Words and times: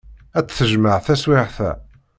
Ad 0.37 0.45
t-tejmeɛ 0.47 0.97
taswiɛt-a. 1.05 1.71